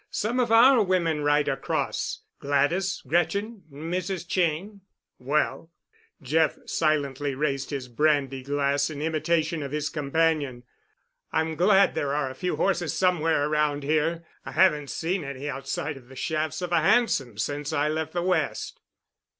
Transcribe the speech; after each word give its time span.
Some 0.09 0.39
of 0.39 0.51
our 0.51 0.81
women 0.81 1.21
ride 1.23 1.47
across. 1.47 2.23
Gladys, 2.39 3.03
Gretchen, 3.05 3.61
Mrs. 3.71 4.27
Cheyne——" 4.27 4.81
"Well," 5.19 5.69
Jeff 6.23 6.57
silently 6.65 7.35
raised 7.35 7.69
his 7.69 7.87
brandy 7.87 8.41
glass 8.41 8.89
in 8.89 8.99
imitation 8.99 9.61
of 9.61 9.71
his 9.71 9.89
companion, 9.89 10.63
"I'm 11.31 11.53
glad 11.53 11.93
there 11.93 12.15
are 12.15 12.31
a 12.31 12.33
few 12.33 12.55
horses 12.55 12.95
somewhere 12.95 13.45
around 13.47 13.83
here—I 13.83 14.53
haven't 14.53 14.89
seen 14.89 15.23
any 15.23 15.47
outside 15.47 15.97
of 15.97 16.07
the 16.07 16.15
shafts 16.15 16.63
of 16.63 16.71
a 16.71 16.81
hansom 16.81 17.37
since 17.37 17.71
I 17.71 17.87
left 17.87 18.13
the 18.13 18.23
West." 18.23 18.79